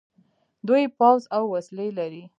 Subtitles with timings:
[0.67, 2.23] دوی پوځ او وسلې لري.